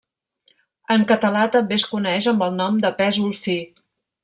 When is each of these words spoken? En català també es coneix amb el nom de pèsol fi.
En 0.95 1.03
català 1.11 1.43
també 1.57 1.77
es 1.81 1.85
coneix 1.91 2.31
amb 2.33 2.41
el 2.47 2.57
nom 2.63 2.81
de 2.87 2.93
pèsol 3.03 3.37
fi. 3.45 3.61